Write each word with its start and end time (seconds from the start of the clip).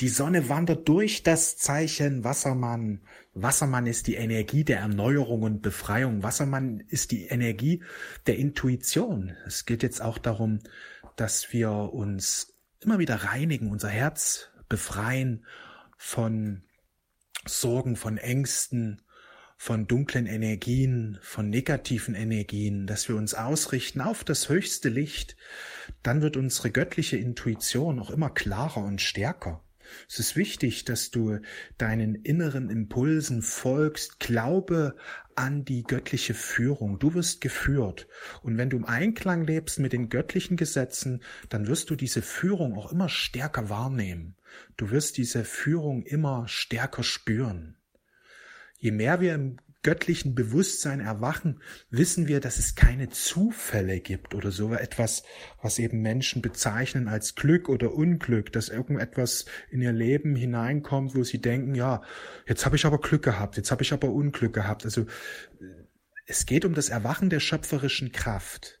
Die 0.00 0.08
Sonne 0.08 0.48
wandert 0.48 0.88
durch 0.88 1.22
das 1.22 1.56
Zeichen 1.56 2.24
Wassermann. 2.24 3.00
Wassermann 3.32 3.86
ist 3.86 4.08
die 4.08 4.16
Energie 4.16 4.64
der 4.64 4.78
Erneuerung 4.78 5.42
und 5.42 5.62
Befreiung. 5.62 6.24
Wassermann 6.24 6.80
ist 6.80 7.12
die 7.12 7.26
Energie 7.26 7.82
der 8.26 8.36
Intuition. 8.36 9.36
Es 9.46 9.66
geht 9.66 9.84
jetzt 9.84 10.02
auch 10.02 10.18
darum, 10.18 10.58
dass 11.14 11.52
wir 11.52 11.70
uns 11.70 12.54
immer 12.80 12.98
wieder 12.98 13.16
reinigen, 13.16 13.70
unser 13.70 13.88
Herz 13.88 14.50
befreien 14.68 15.46
von 15.96 16.64
Sorgen, 17.46 17.94
von 17.94 18.18
Ängsten, 18.18 19.00
von 19.56 19.86
dunklen 19.86 20.26
Energien, 20.26 21.18
von 21.22 21.48
negativen 21.48 22.14
Energien, 22.14 22.86
dass 22.86 23.08
wir 23.08 23.16
uns 23.16 23.34
ausrichten 23.34 24.00
auf 24.00 24.24
das 24.24 24.48
höchste 24.48 24.88
Licht, 24.88 25.36
dann 26.02 26.20
wird 26.20 26.36
unsere 26.36 26.70
göttliche 26.70 27.16
Intuition 27.16 28.00
auch 28.00 28.10
immer 28.10 28.30
klarer 28.30 28.84
und 28.84 29.00
stärker. 29.00 29.63
Es 30.08 30.18
ist 30.18 30.36
wichtig, 30.36 30.84
dass 30.84 31.10
du 31.10 31.38
deinen 31.78 32.14
inneren 32.14 32.70
Impulsen 32.70 33.42
folgst. 33.42 34.20
Glaube 34.20 34.96
an 35.36 35.64
die 35.64 35.82
göttliche 35.82 36.34
Führung. 36.34 36.98
Du 36.98 37.14
wirst 37.14 37.40
geführt. 37.40 38.06
Und 38.42 38.56
wenn 38.56 38.70
du 38.70 38.76
im 38.76 38.84
Einklang 38.84 39.44
lebst 39.44 39.78
mit 39.78 39.92
den 39.92 40.08
göttlichen 40.08 40.56
Gesetzen, 40.56 41.22
dann 41.48 41.66
wirst 41.66 41.90
du 41.90 41.96
diese 41.96 42.22
Führung 42.22 42.76
auch 42.76 42.92
immer 42.92 43.08
stärker 43.08 43.68
wahrnehmen. 43.68 44.36
Du 44.76 44.90
wirst 44.90 45.16
diese 45.16 45.44
Führung 45.44 46.02
immer 46.02 46.46
stärker 46.46 47.02
spüren. 47.02 47.76
Je 48.78 48.92
mehr 48.92 49.20
wir 49.20 49.34
im 49.34 49.58
göttlichen 49.84 50.34
Bewusstsein 50.34 50.98
erwachen, 50.98 51.60
wissen 51.90 52.26
wir, 52.26 52.40
dass 52.40 52.58
es 52.58 52.74
keine 52.74 53.10
Zufälle 53.10 54.00
gibt 54.00 54.34
oder 54.34 54.50
so 54.50 54.74
etwas, 54.74 55.22
was 55.62 55.78
eben 55.78 56.00
Menschen 56.02 56.42
bezeichnen 56.42 57.06
als 57.06 57.36
Glück 57.36 57.68
oder 57.68 57.94
Unglück, 57.94 58.50
dass 58.52 58.70
irgendetwas 58.70 59.44
in 59.70 59.82
ihr 59.82 59.92
Leben 59.92 60.34
hineinkommt, 60.34 61.14
wo 61.14 61.22
sie 61.22 61.40
denken, 61.40 61.76
ja, 61.76 62.02
jetzt 62.48 62.66
habe 62.66 62.74
ich 62.74 62.86
aber 62.86 62.98
Glück 62.98 63.22
gehabt, 63.22 63.56
jetzt 63.56 63.70
habe 63.70 63.82
ich 63.82 63.92
aber 63.92 64.08
Unglück 64.08 64.54
gehabt. 64.54 64.84
Also 64.84 65.06
es 66.26 66.46
geht 66.46 66.64
um 66.64 66.74
das 66.74 66.88
Erwachen 66.88 67.30
der 67.30 67.40
schöpferischen 67.40 68.10
Kraft. 68.10 68.80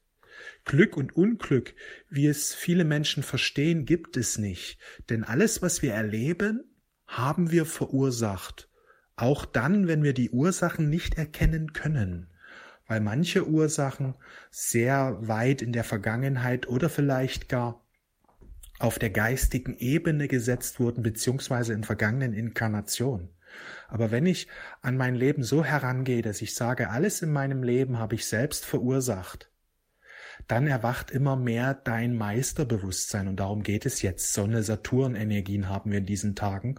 Glück 0.64 0.96
und 0.96 1.14
Unglück, 1.14 1.74
wie 2.08 2.26
es 2.26 2.54
viele 2.54 2.84
Menschen 2.84 3.22
verstehen, 3.22 3.84
gibt 3.84 4.16
es 4.16 4.38
nicht. 4.38 4.78
Denn 5.10 5.22
alles, 5.22 5.60
was 5.60 5.82
wir 5.82 5.92
erleben, 5.92 6.64
haben 7.06 7.50
wir 7.50 7.66
verursacht. 7.66 8.70
Auch 9.16 9.44
dann, 9.44 9.86
wenn 9.86 10.02
wir 10.02 10.12
die 10.12 10.30
Ursachen 10.30 10.90
nicht 10.90 11.16
erkennen 11.16 11.72
können, 11.72 12.28
weil 12.86 13.00
manche 13.00 13.46
Ursachen 13.46 14.14
sehr 14.50 15.16
weit 15.20 15.62
in 15.62 15.72
der 15.72 15.84
Vergangenheit 15.84 16.68
oder 16.68 16.88
vielleicht 16.88 17.48
gar 17.48 17.84
auf 18.78 18.98
der 18.98 19.10
geistigen 19.10 19.76
Ebene 19.78 20.28
gesetzt 20.28 20.80
wurden, 20.80 21.02
beziehungsweise 21.02 21.72
in 21.72 21.84
vergangenen 21.84 22.34
Inkarnationen. 22.34 23.30
Aber 23.88 24.10
wenn 24.10 24.26
ich 24.26 24.48
an 24.82 24.96
mein 24.96 25.14
Leben 25.14 25.44
so 25.44 25.64
herangehe, 25.64 26.22
dass 26.22 26.42
ich 26.42 26.54
sage, 26.54 26.90
alles 26.90 27.22
in 27.22 27.32
meinem 27.32 27.62
Leben 27.62 27.98
habe 27.98 28.16
ich 28.16 28.26
selbst 28.26 28.64
verursacht, 28.64 29.48
dann 30.48 30.66
erwacht 30.66 31.12
immer 31.12 31.36
mehr 31.36 31.74
dein 31.74 32.16
Meisterbewusstsein 32.16 33.28
und 33.28 33.36
darum 33.36 33.62
geht 33.62 33.86
es 33.86 34.02
jetzt. 34.02 34.32
Sonne-Saturn-Energien 34.34 35.68
haben 35.68 35.92
wir 35.92 35.98
in 35.98 36.06
diesen 36.06 36.34
Tagen. 36.34 36.74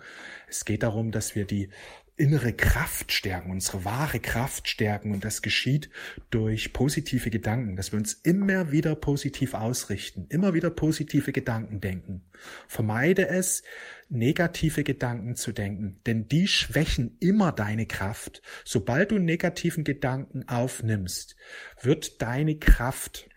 Es 0.47 0.65
geht 0.65 0.83
darum, 0.83 1.11
dass 1.11 1.35
wir 1.35 1.45
die 1.45 1.69
innere 2.17 2.53
Kraft 2.53 3.11
stärken, 3.11 3.51
unsere 3.51 3.83
wahre 3.83 4.19
Kraft 4.19 4.69
stärken 4.69 5.11
und 5.11 5.25
das 5.25 5.41
geschieht 5.41 5.89
durch 6.29 6.71
positive 6.71 7.29
Gedanken, 7.29 7.75
dass 7.75 7.91
wir 7.91 7.99
uns 7.99 8.13
immer 8.13 8.71
wieder 8.71 8.95
positiv 8.95 9.53
ausrichten, 9.53 10.25
immer 10.29 10.53
wieder 10.53 10.69
positive 10.69 11.33
Gedanken 11.33 11.81
denken. 11.81 12.23
Vermeide 12.67 13.27
es, 13.27 13.63
negative 14.07 14.83
Gedanken 14.83 15.35
zu 15.35 15.51
denken, 15.51 15.99
denn 16.05 16.27
die 16.29 16.47
schwächen 16.47 17.17
immer 17.19 17.51
deine 17.51 17.85
Kraft. 17.85 18.41
Sobald 18.63 19.11
du 19.11 19.19
negativen 19.19 19.83
Gedanken 19.83 20.47
aufnimmst, 20.47 21.35
wird 21.81 22.21
deine 22.21 22.57
Kraft 22.57 23.27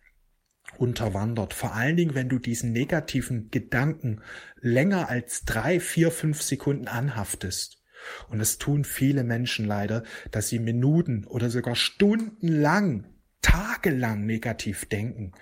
unterwandert. 0.77 1.53
Vor 1.53 1.75
allen 1.75 1.97
Dingen, 1.97 2.15
wenn 2.15 2.28
du 2.28 2.39
diesen 2.39 2.72
negativen 2.72 3.50
Gedanken 3.50 4.21
länger 4.60 5.09
als 5.09 5.45
drei, 5.45 5.81
vier, 5.81 6.12
fünf 6.12 6.43
Sekunden 6.43 6.87
anhaftest. 6.87 7.83
Und 8.28 8.41
es 8.41 8.59
tun 8.59 8.84
viele 8.84 9.25
Menschen 9.25 9.66
leider, 9.66 10.04
dass 10.31 10.48
sie 10.48 10.59
Minuten 10.59 11.25
oder 11.25 11.50
sogar 11.50 11.76
stundenlang, 11.76 13.06
tagelang 13.42 14.26
negativ 14.26 14.86
denken. 14.86 15.32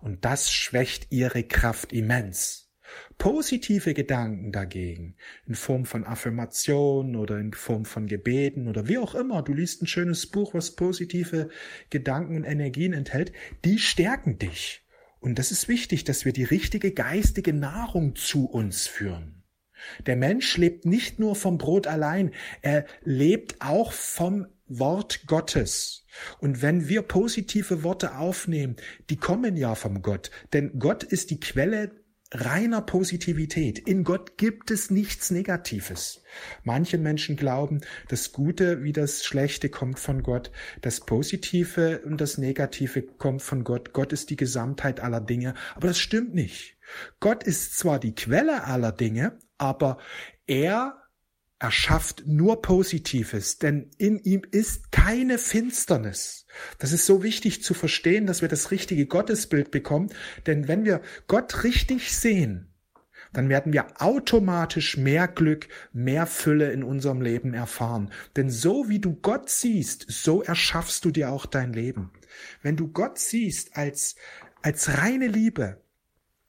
Und 0.00 0.24
das 0.24 0.50
schwächt 0.50 1.08
ihre 1.10 1.42
Kraft 1.44 1.92
immens. 1.92 2.70
Positive 3.18 3.94
Gedanken 3.94 4.50
dagegen, 4.50 5.14
in 5.46 5.54
Form 5.54 5.84
von 5.84 6.04
Affirmationen 6.04 7.16
oder 7.16 7.38
in 7.38 7.52
Form 7.52 7.84
von 7.84 8.06
Gebeten 8.06 8.66
oder 8.66 8.88
wie 8.88 8.98
auch 8.98 9.14
immer, 9.14 9.42
du 9.42 9.52
liest 9.52 9.82
ein 9.82 9.86
schönes 9.86 10.26
Buch, 10.26 10.54
was 10.54 10.74
positive 10.74 11.50
Gedanken 11.90 12.36
und 12.36 12.44
Energien 12.44 12.92
enthält, 12.92 13.32
die 13.64 13.78
stärken 13.78 14.38
dich. 14.38 14.84
Und 15.20 15.38
das 15.38 15.52
ist 15.52 15.68
wichtig, 15.68 16.04
dass 16.04 16.24
wir 16.24 16.32
die 16.32 16.44
richtige 16.44 16.92
geistige 16.92 17.52
Nahrung 17.52 18.16
zu 18.16 18.46
uns 18.46 18.86
führen. 18.86 19.39
Der 20.06 20.16
Mensch 20.16 20.56
lebt 20.56 20.84
nicht 20.84 21.18
nur 21.18 21.36
vom 21.36 21.58
Brot 21.58 21.86
allein, 21.86 22.32
er 22.62 22.86
lebt 23.02 23.56
auch 23.60 23.92
vom 23.92 24.46
Wort 24.66 25.26
Gottes. 25.26 26.04
Und 26.38 26.62
wenn 26.62 26.88
wir 26.88 27.02
positive 27.02 27.82
Worte 27.82 28.16
aufnehmen, 28.16 28.76
die 29.10 29.16
kommen 29.16 29.56
ja 29.56 29.74
vom 29.74 30.02
Gott, 30.02 30.30
denn 30.52 30.78
Gott 30.78 31.02
ist 31.02 31.30
die 31.30 31.40
Quelle 31.40 31.90
reiner 32.32 32.80
Positivität. 32.80 33.78
In 33.78 34.04
Gott 34.04 34.38
gibt 34.38 34.70
es 34.70 34.90
nichts 34.90 35.30
Negatives. 35.30 36.22
Manche 36.62 36.96
Menschen 36.96 37.36
glauben, 37.36 37.80
das 38.08 38.32
Gute 38.32 38.84
wie 38.84 38.92
das 38.92 39.24
Schlechte 39.24 39.68
kommt 39.68 39.98
von 39.98 40.22
Gott, 40.22 40.52
das 40.80 41.00
Positive 41.00 42.02
und 42.04 42.20
das 42.20 42.38
Negative 42.38 43.02
kommt 43.02 43.42
von 43.42 43.64
Gott. 43.64 43.92
Gott 43.92 44.12
ist 44.12 44.30
die 44.30 44.36
Gesamtheit 44.36 45.00
aller 45.00 45.20
Dinge, 45.20 45.54
aber 45.74 45.88
das 45.88 45.98
stimmt 45.98 46.34
nicht. 46.34 46.76
Gott 47.18 47.42
ist 47.42 47.76
zwar 47.76 47.98
die 47.98 48.14
Quelle 48.14 48.64
aller 48.64 48.92
Dinge, 48.92 49.38
aber 49.60 49.98
er 50.46 50.96
erschafft 51.58 52.24
nur 52.26 52.62
Positives, 52.62 53.58
denn 53.58 53.90
in 53.98 54.18
ihm 54.18 54.42
ist 54.50 54.90
keine 54.90 55.36
Finsternis. 55.36 56.46
Das 56.78 56.92
ist 56.92 57.04
so 57.04 57.22
wichtig 57.22 57.62
zu 57.62 57.74
verstehen, 57.74 58.26
dass 58.26 58.40
wir 58.40 58.48
das 58.48 58.70
richtige 58.70 59.06
Gottesbild 59.06 59.70
bekommen, 59.70 60.08
denn 60.46 60.68
wenn 60.68 60.86
wir 60.86 61.02
Gott 61.26 61.62
richtig 61.62 62.16
sehen, 62.16 62.72
dann 63.34 63.50
werden 63.50 63.74
wir 63.74 64.00
automatisch 64.00 64.96
mehr 64.96 65.28
Glück, 65.28 65.68
mehr 65.92 66.26
Fülle 66.26 66.72
in 66.72 66.82
unserem 66.82 67.20
Leben 67.20 67.52
erfahren. 67.52 68.10
Denn 68.36 68.50
so 68.50 68.88
wie 68.88 68.98
du 68.98 69.14
Gott 69.14 69.50
siehst, 69.50 70.06
so 70.08 70.42
erschaffst 70.42 71.04
du 71.04 71.10
dir 71.10 71.30
auch 71.30 71.46
dein 71.46 71.72
Leben. 71.72 72.10
Wenn 72.62 72.76
du 72.76 72.88
Gott 72.88 73.18
siehst 73.18 73.76
als, 73.76 74.16
als 74.62 74.98
reine 74.98 75.28
Liebe, 75.28 75.80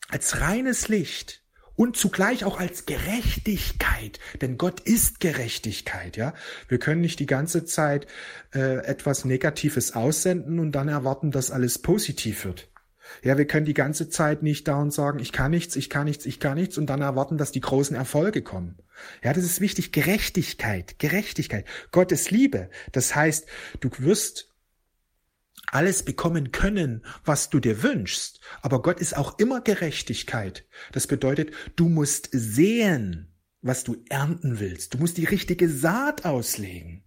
als 0.08 0.40
reines 0.40 0.88
Licht, 0.88 1.41
und 1.82 1.98
zugleich 1.98 2.46
auch 2.46 2.60
als 2.60 2.86
Gerechtigkeit, 2.86 4.20
denn 4.40 4.60
Gott 4.60 4.82
ist 4.82 5.20
Gerechtigkeit, 5.20 6.16
ja. 6.16 6.36
Wir 6.68 6.78
können 6.78 7.02
nicht 7.02 7.20
die 7.20 7.26
ganze 7.26 7.66
Zeit 7.66 8.06
äh, 8.54 8.86
etwas 8.86 9.26
Negatives 9.26 9.96
aussenden 9.96 10.60
und 10.60 10.74
dann 10.74 10.90
erwarten, 10.90 11.32
dass 11.32 11.50
alles 11.50 11.80
positiv 11.80 12.46
wird. 12.46 12.70
Ja, 13.24 13.40
wir 13.40 13.48
können 13.48 13.66
die 13.66 13.74
ganze 13.74 14.10
Zeit 14.10 14.44
nicht 14.44 14.68
da 14.68 14.76
und 14.76 14.94
sagen, 14.94 15.18
ich 15.18 15.32
kann 15.32 15.50
nichts, 15.50 15.76
ich 15.76 15.90
kann 15.90 16.06
nichts, 16.06 16.28
ich 16.28 16.40
kann 16.40 16.54
nichts 16.54 16.78
und 16.78 16.86
dann 16.86 17.02
erwarten, 17.02 17.40
dass 17.40 17.52
die 17.52 17.62
großen 17.62 17.96
Erfolge 17.96 18.44
kommen. 18.44 18.78
Ja, 19.24 19.34
das 19.34 19.44
ist 19.44 19.60
wichtig. 19.60 19.92
Gerechtigkeit, 19.92 21.00
Gerechtigkeit. 21.00 21.66
Gottes 21.92 22.30
Liebe. 22.30 22.70
Das 22.92 23.16
heißt, 23.16 23.48
du 23.80 23.90
wirst 23.98 24.51
alles 25.72 26.04
bekommen 26.04 26.52
können, 26.52 27.04
was 27.26 27.50
du 27.50 27.60
dir 27.60 27.82
wünschst. 27.84 28.40
Aber 28.62 28.82
Gott 28.82 29.00
ist 29.00 29.18
auch 29.18 29.40
immer 29.40 29.62
Gerechtigkeit. 29.62 30.66
Das 30.92 31.08
bedeutet, 31.08 31.52
du 31.76 31.90
musst 31.90 32.30
sehen, 32.32 33.34
was 33.62 33.84
du 33.84 34.04
ernten 34.10 34.60
willst. 34.60 34.94
Du 34.94 34.98
musst 34.98 35.18
die 35.18 35.26
richtige 35.26 35.70
Saat 35.70 36.26
auslegen. 36.26 37.04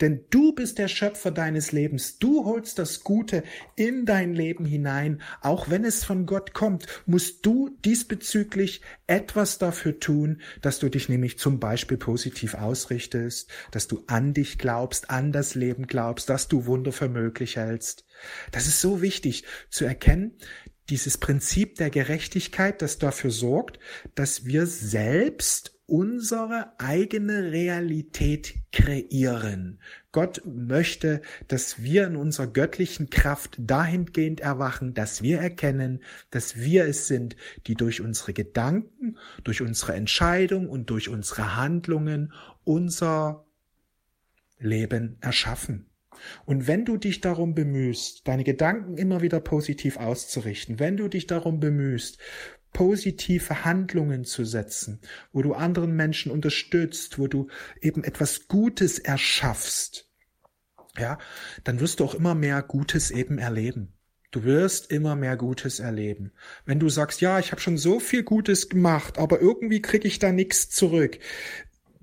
Denn 0.00 0.24
du 0.30 0.54
bist 0.54 0.78
der 0.78 0.88
Schöpfer 0.88 1.30
deines 1.30 1.72
Lebens. 1.72 2.18
Du 2.18 2.44
holst 2.44 2.78
das 2.78 3.04
Gute 3.04 3.42
in 3.76 4.06
dein 4.06 4.34
Leben 4.34 4.64
hinein. 4.64 5.22
Auch 5.40 5.70
wenn 5.70 5.84
es 5.84 6.04
von 6.04 6.26
Gott 6.26 6.52
kommt, 6.52 6.86
musst 7.06 7.44
du 7.46 7.70
diesbezüglich 7.84 8.80
etwas 9.06 9.58
dafür 9.58 10.00
tun, 10.00 10.40
dass 10.62 10.78
du 10.78 10.88
dich 10.88 11.08
nämlich 11.08 11.38
zum 11.38 11.60
Beispiel 11.60 11.96
positiv 11.96 12.54
ausrichtest, 12.54 13.50
dass 13.70 13.88
du 13.88 14.04
an 14.06 14.34
dich 14.34 14.58
glaubst, 14.58 15.10
an 15.10 15.32
das 15.32 15.54
Leben 15.54 15.86
glaubst, 15.86 16.28
dass 16.28 16.48
du 16.48 16.66
Wunder 16.66 16.92
für 16.92 17.08
möglich 17.08 17.56
hältst. 17.56 18.04
Das 18.52 18.66
ist 18.66 18.80
so 18.80 19.02
wichtig 19.02 19.44
zu 19.70 19.84
erkennen, 19.84 20.38
dieses 20.90 21.18
Prinzip 21.18 21.76
der 21.76 21.90
Gerechtigkeit, 21.90 22.82
das 22.82 22.98
dafür 22.98 23.30
sorgt, 23.30 23.78
dass 24.14 24.44
wir 24.44 24.66
selbst 24.66 25.74
unsere 25.86 26.72
eigene 26.78 27.52
Realität 27.52 28.54
kreieren. 28.72 29.80
Gott 30.12 30.42
möchte, 30.46 31.20
dass 31.48 31.82
wir 31.82 32.06
in 32.06 32.16
unserer 32.16 32.46
göttlichen 32.46 33.10
Kraft 33.10 33.56
dahingehend 33.58 34.40
erwachen, 34.40 34.94
dass 34.94 35.22
wir 35.22 35.40
erkennen, 35.40 36.02
dass 36.30 36.56
wir 36.56 36.86
es 36.86 37.06
sind, 37.06 37.36
die 37.66 37.74
durch 37.74 38.00
unsere 38.00 38.32
Gedanken, 38.32 39.18
durch 39.42 39.60
unsere 39.60 39.94
Entscheidung 39.94 40.68
und 40.68 40.88
durch 40.88 41.08
unsere 41.08 41.56
Handlungen 41.56 42.32
unser 42.64 43.44
Leben 44.58 45.18
erschaffen. 45.20 45.86
Und 46.44 46.66
wenn 46.66 46.84
du 46.84 46.96
dich 46.96 47.20
darum 47.20 47.54
bemühst, 47.54 48.26
deine 48.26 48.44
Gedanken 48.44 48.96
immer 48.96 49.20
wieder 49.20 49.40
positiv 49.40 49.96
auszurichten, 49.96 50.78
wenn 50.78 50.96
du 50.96 51.08
dich 51.08 51.26
darum 51.26 51.60
bemühst, 51.60 52.18
positive 52.72 53.64
Handlungen 53.64 54.24
zu 54.24 54.44
setzen, 54.44 55.00
wo 55.32 55.42
du 55.42 55.54
anderen 55.54 55.94
Menschen 55.96 56.30
unterstützt, 56.30 57.18
wo 57.18 57.28
du 57.28 57.48
eben 57.80 58.04
etwas 58.04 58.48
Gutes 58.48 58.98
erschaffst, 58.98 60.10
ja, 60.98 61.18
dann 61.64 61.80
wirst 61.80 62.00
du 62.00 62.04
auch 62.04 62.14
immer 62.14 62.34
mehr 62.34 62.62
Gutes 62.62 63.10
eben 63.10 63.38
erleben. 63.38 63.94
Du 64.34 64.42
wirst 64.42 64.90
immer 64.90 65.14
mehr 65.14 65.36
Gutes 65.36 65.78
erleben. 65.78 66.32
Wenn 66.66 66.80
du 66.80 66.88
sagst, 66.88 67.20
ja, 67.20 67.38
ich 67.38 67.52
habe 67.52 67.60
schon 67.60 67.78
so 67.78 68.00
viel 68.00 68.24
Gutes 68.24 68.68
gemacht, 68.68 69.16
aber 69.16 69.40
irgendwie 69.40 69.80
kriege 69.80 70.08
ich 70.08 70.18
da 70.18 70.32
nichts 70.32 70.70
zurück, 70.70 71.20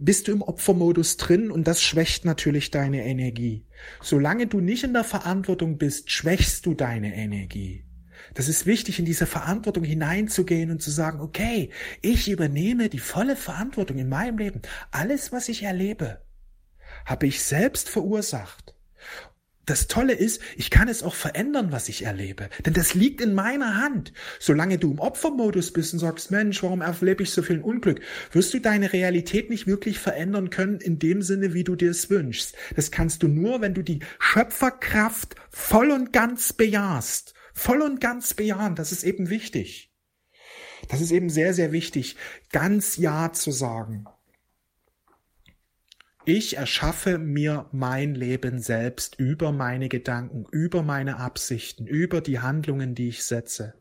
bist 0.01 0.27
du 0.27 0.31
im 0.31 0.41
Opfermodus 0.41 1.17
drin 1.17 1.51
und 1.51 1.67
das 1.67 1.81
schwächt 1.81 2.25
natürlich 2.25 2.71
deine 2.71 3.05
Energie. 3.05 3.65
Solange 4.01 4.47
du 4.47 4.59
nicht 4.59 4.83
in 4.83 4.93
der 4.93 5.03
Verantwortung 5.03 5.77
bist, 5.77 6.09
schwächst 6.09 6.65
du 6.65 6.73
deine 6.73 7.15
Energie. 7.15 7.85
Das 8.33 8.47
ist 8.47 8.65
wichtig, 8.65 8.97
in 8.97 9.05
diese 9.05 9.27
Verantwortung 9.27 9.83
hineinzugehen 9.83 10.71
und 10.71 10.81
zu 10.81 10.89
sagen, 10.89 11.21
okay, 11.21 11.69
ich 12.01 12.29
übernehme 12.29 12.89
die 12.89 12.99
volle 12.99 13.35
Verantwortung 13.35 13.97
in 13.99 14.09
meinem 14.09 14.37
Leben. 14.37 14.61
Alles, 14.89 15.31
was 15.31 15.49
ich 15.49 15.63
erlebe, 15.63 16.21
habe 17.05 17.27
ich 17.27 17.43
selbst 17.43 17.87
verursacht. 17.87 18.75
Das 19.65 19.87
Tolle 19.87 20.13
ist, 20.13 20.41
ich 20.57 20.69
kann 20.69 20.87
es 20.87 21.03
auch 21.03 21.13
verändern, 21.13 21.71
was 21.71 21.87
ich 21.87 22.03
erlebe. 22.03 22.49
Denn 22.65 22.73
das 22.73 22.93
liegt 22.93 23.21
in 23.21 23.33
meiner 23.33 23.77
Hand. 23.77 24.11
Solange 24.39 24.77
du 24.77 24.91
im 24.91 24.99
Opfermodus 24.99 25.71
bist 25.71 25.93
und 25.93 25.99
sagst, 25.99 26.31
Mensch, 26.31 26.63
warum 26.63 26.81
erlebe 26.81 27.23
ich 27.23 27.31
so 27.31 27.43
viel 27.43 27.59
Unglück, 27.59 28.01
wirst 28.31 28.53
du 28.53 28.59
deine 28.59 28.91
Realität 28.91 29.49
nicht 29.49 29.67
wirklich 29.67 29.99
verändern 29.99 30.49
können 30.49 30.79
in 30.79 30.97
dem 30.99 31.21
Sinne, 31.21 31.53
wie 31.53 31.63
du 31.63 31.75
dir 31.75 31.91
es 31.91 32.09
wünschst. 32.09 32.55
Das 32.75 32.91
kannst 32.91 33.21
du 33.23 33.27
nur, 33.27 33.61
wenn 33.61 33.73
du 33.73 33.83
die 33.83 33.99
Schöpferkraft 34.19 35.35
voll 35.51 35.91
und 35.91 36.11
ganz 36.11 36.53
bejahst 36.53 37.35
voll 37.53 37.81
und 37.81 38.01
ganz 38.01 38.33
bejahen. 38.33 38.75
Das 38.75 38.91
ist 38.91 39.03
eben 39.03 39.29
wichtig. 39.29 39.93
Das 40.89 41.01
ist 41.01 41.11
eben 41.11 41.29
sehr, 41.29 41.53
sehr 41.53 41.71
wichtig, 41.71 42.15
ganz 42.51 42.97
Ja 42.97 43.31
zu 43.33 43.51
sagen. 43.51 44.05
Ich 46.25 46.55
erschaffe 46.57 47.17
mir 47.17 47.65
mein 47.71 48.13
Leben 48.13 48.59
selbst 48.59 49.15
über 49.17 49.51
meine 49.51 49.89
Gedanken, 49.89 50.45
über 50.51 50.83
meine 50.83 51.17
Absichten, 51.17 51.87
über 51.87 52.21
die 52.21 52.39
Handlungen, 52.39 52.93
die 52.93 53.07
ich 53.07 53.23
setze, 53.23 53.73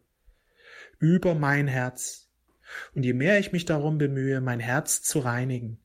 über 0.98 1.34
mein 1.34 1.68
Herz. 1.68 2.30
Und 2.94 3.04
je 3.04 3.12
mehr 3.12 3.38
ich 3.38 3.52
mich 3.52 3.66
darum 3.66 3.98
bemühe, 3.98 4.40
mein 4.40 4.58
Herz 4.58 5.02
zu 5.02 5.18
reinigen, 5.18 5.80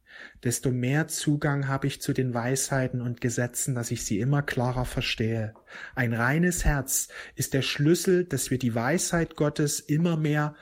desto 0.46 0.72
mehr 0.72 1.10
Zugang 1.10 1.68
habe 1.68 1.88
ich 1.88 2.02
zu 2.02 2.14
den 2.14 2.34
Weisheiten 2.34 3.02
und 3.02 3.20
Gesetzen, 3.20 3.76
dass 3.76 3.92
ich 3.92 4.06
sie 4.06 4.22
immer 4.22 4.42
klarer 4.42 4.86
verstehe. 4.86 5.54
Ein 5.94 6.14
reines 6.14 6.64
Herz 6.64 7.10
ist 7.36 7.54
der 7.54 7.64
Schlüssel, 7.64 8.24
dass 8.24 8.50
wir 8.50 8.60
die 8.60 8.74
Weisheit 8.74 9.36
Gottes 9.36 9.82
immer 9.82 10.16
mehr 10.16 10.56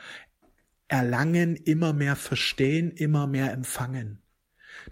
erlangen, 0.88 1.56
immer 1.56 1.94
mehr 1.94 2.16
verstehen, 2.16 2.90
immer 2.90 3.28
mehr 3.28 3.54
empfangen. 3.54 4.23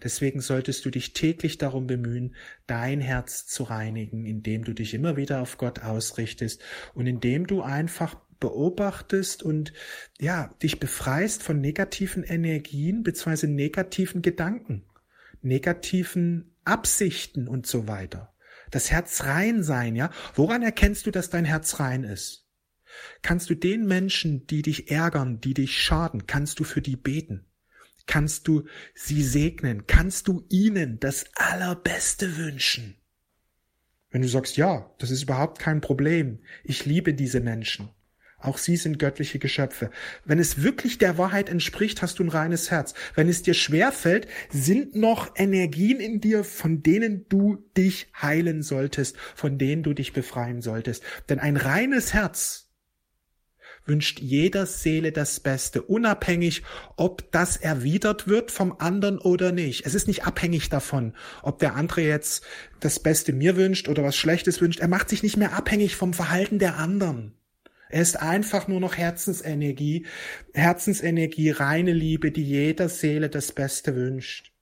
Deswegen 0.04 0.42
solltest 0.42 0.86
du 0.86 0.90
dich 0.90 1.14
täglich 1.14 1.58
darum 1.58 1.88
bemühen, 1.88 2.36
dein 2.68 3.02
Herz 3.02 3.46
zu 3.46 3.64
reinigen, 3.64 4.26
indem 4.26 4.64
du 4.64 4.74
dich 4.74 4.94
immer 4.94 5.18
wieder 5.18 5.42
auf 5.42 5.58
Gott 5.58 5.80
ausrichtest 5.80 6.62
und 6.94 7.08
indem 7.08 7.48
du 7.48 7.62
einfach 7.62 8.16
beobachtest 8.40 9.44
und 9.44 9.72
ja, 10.20 10.54
dich 10.62 10.80
befreist 10.80 11.44
von 11.44 11.62
negativen 11.62 12.24
Energien 12.24 13.04
bzw. 13.04 13.48
negativen 13.48 14.22
Gedanken, 14.22 14.86
negativen 15.42 16.56
Absichten 16.66 17.48
und 17.48 17.66
so 17.66 17.88
weiter. 17.88 18.34
Das 18.72 18.92
Herz 18.92 19.24
rein 19.24 19.64
sein, 19.64 19.96
ja? 19.96 20.10
Woran 20.34 20.64
erkennst 20.64 21.06
du, 21.06 21.12
dass 21.12 21.30
dein 21.30 21.46
Herz 21.46 21.80
rein 21.80 22.04
ist? 22.04 22.48
Kannst 23.22 23.50
du 23.50 23.56
den 23.56 23.86
Menschen, 23.86 24.48
die 24.48 24.62
dich 24.62 24.92
ärgern, 24.92 25.40
die 25.40 25.54
dich 25.54 25.82
schaden, 25.82 26.28
kannst 26.28 26.60
du 26.60 26.64
für 26.64 26.82
die 26.82 26.96
beten? 26.96 27.46
Kannst 28.12 28.50
du 28.50 28.66
sie 28.94 29.24
segnen? 29.24 29.88
Kannst 29.88 30.28
du 30.28 30.46
ihnen 30.50 31.00
das 31.00 31.24
Allerbeste 31.36 32.36
wünschen? 32.36 32.98
Wenn 34.10 34.22
du 34.22 34.28
sagst, 34.28 34.58
ja, 34.58 34.94
das 35.00 35.12
ist 35.12 35.24
überhaupt 35.24 35.60
kein 35.60 35.80
Problem, 35.80 36.40
ich 36.66 36.86
liebe 36.86 37.14
diese 37.14 37.40
Menschen, 37.40 37.88
auch 38.38 38.58
sie 38.58 38.76
sind 38.76 39.00
göttliche 39.00 39.40
Geschöpfe. 39.40 39.92
Wenn 40.26 40.40
es 40.40 40.62
wirklich 40.62 40.98
der 40.98 41.18
Wahrheit 41.18 41.48
entspricht, 41.48 42.02
hast 42.02 42.20
du 42.20 42.26
ein 42.26 42.30
reines 42.30 42.70
Herz. 42.70 42.96
Wenn 43.16 43.30
es 43.30 43.44
dir 43.44 43.54
schwer 43.54 43.94
fällt, 43.94 44.28
sind 44.50 44.94
noch 44.94 45.34
Energien 45.38 46.02
in 46.02 46.20
dir, 46.20 46.44
von 46.44 46.84
denen 46.84 47.30
du 47.30 47.64
dich 47.78 48.12
heilen 48.22 48.62
solltest, 48.62 49.16
von 49.36 49.58
denen 49.58 49.84
du 49.84 49.94
dich 49.94 50.12
befreien 50.12 50.62
solltest. 50.62 51.02
Denn 51.30 51.40
ein 51.40 51.56
reines 51.56 52.14
Herz 52.14 52.71
wünscht 53.86 54.20
jeder 54.20 54.66
Seele 54.66 55.12
das 55.12 55.40
Beste, 55.40 55.82
unabhängig, 55.82 56.64
ob 56.98 57.32
das 57.32 57.58
erwidert 57.58 58.28
wird 58.28 58.52
vom 58.52 58.76
anderen 58.78 59.18
oder 59.18 59.52
nicht. 59.52 59.86
Es 59.86 59.96
ist 59.96 60.08
nicht 60.08 60.26
abhängig 60.26 60.70
davon, 60.70 61.14
ob 61.42 61.60
der 61.60 61.76
andere 61.76 62.02
jetzt 62.02 62.44
das 62.80 63.00
Beste 63.00 63.34
mir 63.34 63.56
wünscht 63.56 63.88
oder 63.88 64.04
was 64.04 64.16
Schlechtes 64.16 64.62
wünscht. 64.62 64.80
Er 64.80 64.88
macht 64.88 65.10
sich 65.10 65.24
nicht 65.24 65.38
mehr 65.38 65.54
abhängig 65.54 65.96
vom 65.96 66.14
Verhalten 66.14 66.60
der 66.60 66.78
anderen. 66.78 67.34
Er 67.90 68.02
ist 68.02 68.22
einfach 68.22 68.70
nur 68.70 68.80
noch 68.80 68.96
Herzensenergie, 68.96 70.06
Herzensenergie, 70.54 71.50
reine 71.50 71.92
Liebe, 71.92 72.32
die 72.32 72.44
jeder 72.44 72.88
Seele 72.88 73.30
das 73.30 73.52
Beste 73.52 73.96
wünscht. 73.96 74.54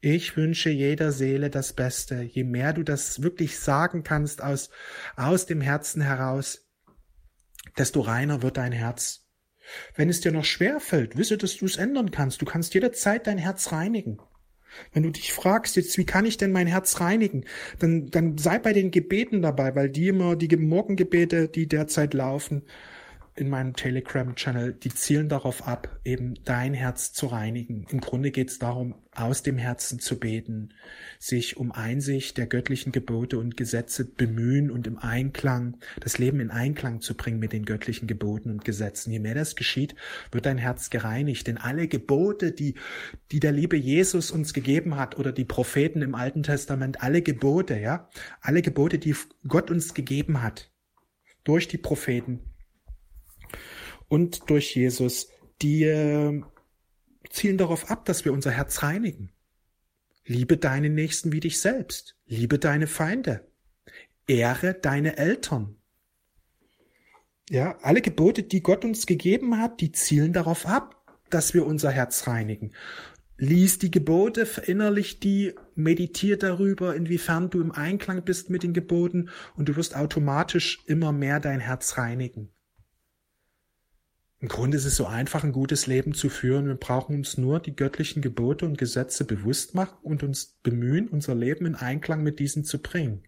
Ich 0.00 0.36
wünsche 0.36 0.68
jeder 0.68 1.12
Seele 1.12 1.48
das 1.48 1.72
Beste. 1.72 2.20
Je 2.22 2.44
mehr 2.44 2.72
du 2.72 2.82
das 2.82 3.22
wirklich 3.22 3.58
sagen 3.58 4.02
kannst 4.02 4.42
aus, 4.42 4.68
aus 5.16 5.46
dem 5.46 5.60
Herzen 5.60 6.02
heraus, 6.02 6.63
desto 7.78 8.00
reiner 8.00 8.42
wird 8.42 8.56
dein 8.56 8.72
Herz. 8.72 9.26
Wenn 9.94 10.08
es 10.08 10.20
dir 10.20 10.32
noch 10.32 10.44
schwer 10.44 10.80
fällt, 10.80 11.16
wisse, 11.16 11.38
dass 11.38 11.56
du 11.56 11.64
es 11.64 11.76
ändern 11.76 12.10
kannst. 12.10 12.42
Du 12.42 12.44
kannst 12.44 12.74
jederzeit 12.74 13.26
dein 13.26 13.38
Herz 13.38 13.72
reinigen. 13.72 14.18
Wenn 14.92 15.04
du 15.04 15.10
dich 15.10 15.32
fragst, 15.32 15.76
jetzt, 15.76 15.96
wie 15.98 16.04
kann 16.04 16.26
ich 16.26 16.36
denn 16.36 16.52
mein 16.52 16.66
Herz 16.66 17.00
reinigen, 17.00 17.44
dann, 17.78 18.10
dann 18.10 18.38
sei 18.38 18.58
bei 18.58 18.72
den 18.72 18.90
Gebeten 18.90 19.40
dabei, 19.40 19.74
weil 19.74 19.88
die 19.88 20.08
immer, 20.08 20.36
die 20.36 20.54
Morgengebete, 20.56 21.48
die 21.48 21.68
derzeit 21.68 22.12
laufen, 22.12 22.64
in 23.36 23.48
meinem 23.48 23.74
Telegram-Channel, 23.74 24.74
die 24.74 24.94
zielen 24.94 25.28
darauf 25.28 25.66
ab, 25.66 25.98
eben 26.04 26.34
dein 26.44 26.72
Herz 26.72 27.12
zu 27.12 27.26
reinigen. 27.26 27.84
Im 27.90 28.00
Grunde 28.00 28.30
geht 28.30 28.50
es 28.50 28.60
darum, 28.60 28.94
aus 29.10 29.42
dem 29.42 29.58
Herzen 29.58 29.98
zu 29.98 30.20
beten, 30.20 30.72
sich 31.18 31.56
um 31.56 31.72
Einsicht 31.72 32.38
der 32.38 32.46
göttlichen 32.46 32.92
Gebote 32.92 33.38
und 33.38 33.56
Gesetze 33.56 34.04
bemühen 34.04 34.70
und 34.70 34.86
im 34.86 34.98
Einklang, 34.98 35.78
das 35.98 36.18
Leben 36.18 36.38
in 36.38 36.52
Einklang 36.52 37.00
zu 37.00 37.16
bringen 37.16 37.40
mit 37.40 37.52
den 37.52 37.64
göttlichen 37.64 38.06
Geboten 38.06 38.50
und 38.50 38.64
Gesetzen. 38.64 39.10
Je 39.10 39.18
mehr 39.18 39.34
das 39.34 39.56
geschieht, 39.56 39.96
wird 40.30 40.46
dein 40.46 40.58
Herz 40.58 40.90
gereinigt. 40.90 41.48
Denn 41.48 41.58
alle 41.58 41.88
Gebote, 41.88 42.52
die, 42.52 42.74
die 43.32 43.40
der 43.40 43.52
liebe 43.52 43.76
Jesus 43.76 44.30
uns 44.30 44.54
gegeben 44.54 44.96
hat 44.96 45.18
oder 45.18 45.32
die 45.32 45.44
Propheten 45.44 46.02
im 46.02 46.14
Alten 46.14 46.44
Testament, 46.44 47.02
alle 47.02 47.20
Gebote, 47.20 47.78
ja, 47.80 48.08
alle 48.40 48.62
Gebote, 48.62 48.98
die 48.98 49.16
Gott 49.48 49.72
uns 49.72 49.92
gegeben 49.92 50.40
hat, 50.40 50.70
durch 51.42 51.66
die 51.66 51.78
Propheten, 51.78 52.53
und 54.14 54.48
durch 54.48 54.76
Jesus, 54.76 55.28
die 55.60 55.82
äh, 55.82 56.40
zielen 57.30 57.58
darauf 57.58 57.90
ab, 57.90 58.04
dass 58.04 58.24
wir 58.24 58.32
unser 58.32 58.52
Herz 58.52 58.84
reinigen. 58.84 59.32
Liebe 60.24 60.56
deinen 60.56 60.94
Nächsten 60.94 61.32
wie 61.32 61.40
dich 61.40 61.58
selbst. 61.58 62.16
Liebe 62.24 62.60
deine 62.60 62.86
Feinde. 62.86 63.48
Ehre 64.28 64.72
deine 64.72 65.16
Eltern. 65.16 65.78
Ja, 67.50 67.76
alle 67.82 68.02
Gebote, 68.02 68.44
die 68.44 68.62
Gott 68.62 68.84
uns 68.84 69.04
gegeben 69.04 69.58
hat, 69.58 69.80
die 69.80 69.90
zielen 69.90 70.32
darauf 70.32 70.64
ab, 70.64 71.04
dass 71.28 71.52
wir 71.52 71.66
unser 71.66 71.90
Herz 71.90 72.28
reinigen. 72.28 72.72
Lies 73.36 73.80
die 73.80 73.90
Gebote, 73.90 74.46
verinnerlich 74.46 75.18
die, 75.18 75.54
meditier 75.74 76.38
darüber, 76.38 76.94
inwiefern 76.94 77.50
du 77.50 77.60
im 77.60 77.72
Einklang 77.72 78.22
bist 78.22 78.48
mit 78.48 78.62
den 78.62 78.74
Geboten 78.74 79.28
und 79.56 79.68
du 79.68 79.74
wirst 79.74 79.96
automatisch 79.96 80.84
immer 80.86 81.10
mehr 81.10 81.40
dein 81.40 81.58
Herz 81.58 81.98
reinigen. 81.98 82.53
Im 84.44 84.48
Grunde 84.48 84.76
ist 84.76 84.84
es 84.84 84.96
so 84.96 85.06
einfach, 85.06 85.42
ein 85.42 85.52
gutes 85.52 85.86
Leben 85.86 86.12
zu 86.12 86.28
führen. 86.28 86.66
Wir 86.66 86.74
brauchen 86.74 87.16
uns 87.16 87.38
nur 87.38 87.60
die 87.60 87.74
göttlichen 87.74 88.20
Gebote 88.20 88.66
und 88.66 88.76
Gesetze 88.76 89.24
bewusst 89.24 89.74
machen 89.74 89.96
und 90.02 90.22
uns 90.22 90.58
bemühen, 90.62 91.08
unser 91.08 91.34
Leben 91.34 91.64
in 91.64 91.74
Einklang 91.74 92.22
mit 92.22 92.38
diesen 92.40 92.62
zu 92.62 92.82
bringen. 92.82 93.22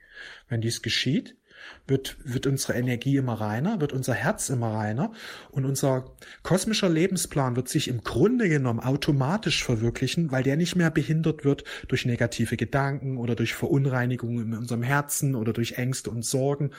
Wenn 0.50 0.60
dies 0.60 0.82
geschieht, 0.82 1.38
wird, 1.86 2.16
wird 2.24 2.46
unsere 2.46 2.74
Energie 2.74 3.16
immer 3.16 3.34
reiner, 3.34 3.80
wird 3.80 3.92
unser 3.92 4.14
Herz 4.14 4.48
immer 4.48 4.74
reiner 4.74 5.12
und 5.50 5.64
unser 5.64 6.04
kosmischer 6.42 6.88
Lebensplan 6.88 7.56
wird 7.56 7.68
sich 7.68 7.88
im 7.88 8.02
Grunde 8.02 8.48
genommen 8.48 8.80
automatisch 8.80 9.64
verwirklichen, 9.64 10.30
weil 10.30 10.42
der 10.42 10.56
nicht 10.56 10.76
mehr 10.76 10.90
behindert 10.90 11.44
wird 11.44 11.64
durch 11.88 12.06
negative 12.06 12.56
Gedanken 12.56 13.18
oder 13.18 13.34
durch 13.34 13.54
Verunreinigungen 13.54 14.52
in 14.52 14.58
unserem 14.58 14.82
Herzen 14.82 15.34
oder 15.34 15.52
durch 15.52 15.72
Ängste 15.72 16.10
und 16.10 16.24
Sorgen, 16.24 16.70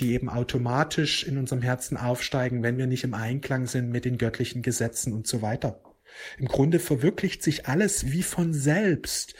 die 0.00 0.12
eben 0.12 0.28
automatisch 0.28 1.24
in 1.24 1.38
unserem 1.38 1.62
Herzen 1.62 1.96
aufsteigen, 1.96 2.62
wenn 2.62 2.78
wir 2.78 2.86
nicht 2.86 3.04
im 3.04 3.14
Einklang 3.14 3.66
sind 3.66 3.90
mit 3.90 4.04
den 4.04 4.18
göttlichen 4.18 4.62
Gesetzen 4.62 5.12
und 5.12 5.26
so 5.26 5.42
weiter. 5.42 5.80
Im 6.38 6.46
Grunde 6.46 6.78
verwirklicht 6.78 7.42
sich 7.42 7.66
alles 7.66 8.12
wie 8.12 8.22
von 8.22 8.52
selbst. 8.52 9.34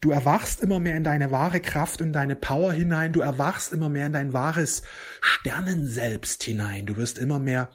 Du 0.00 0.10
erwachst 0.10 0.60
immer 0.60 0.80
mehr 0.80 0.96
in 0.96 1.04
deine 1.04 1.30
wahre 1.30 1.60
Kraft 1.60 2.00
und 2.00 2.12
deine 2.12 2.36
Power 2.36 2.72
hinein. 2.72 3.12
Du 3.12 3.20
erwachst 3.20 3.72
immer 3.72 3.88
mehr 3.88 4.06
in 4.06 4.12
dein 4.12 4.32
wahres 4.32 4.82
Sternenselbst 5.20 6.42
hinein. 6.42 6.86
Du 6.86 6.96
wirst 6.96 7.18
immer 7.18 7.38
mehr 7.38 7.70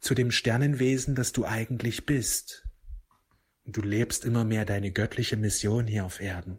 zu 0.00 0.14
dem 0.14 0.30
Sternenwesen, 0.30 1.14
das 1.14 1.32
du 1.32 1.44
eigentlich 1.44 2.06
bist. 2.06 2.66
Und 3.64 3.76
du 3.76 3.82
lebst 3.82 4.24
immer 4.24 4.44
mehr 4.44 4.64
deine 4.64 4.90
göttliche 4.90 5.36
Mission 5.36 5.86
hier 5.86 6.04
auf 6.04 6.20
Erden. 6.20 6.58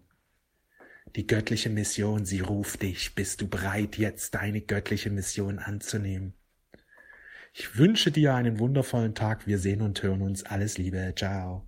Die 1.15 1.27
göttliche 1.27 1.69
Mission, 1.69 2.25
sie 2.25 2.39
ruft 2.39 2.81
dich. 2.81 3.13
Bist 3.13 3.41
du 3.41 3.47
bereit, 3.47 3.97
jetzt 3.97 4.35
deine 4.35 4.61
göttliche 4.61 5.09
Mission 5.09 5.59
anzunehmen? 5.59 6.33
Ich 7.55 7.77
wünsche 7.77 8.11
dir 8.11 8.33
einen 8.33 8.57
wundervollen 8.57 9.13
Tag. 9.13 9.45
Wir 9.45 9.59
sehen 9.59 9.81
und 9.81 10.01
hören 10.01 10.21
uns. 10.23 10.43
Alles 10.43 10.79
Liebe. 10.79 11.13
Ciao. 11.15 11.63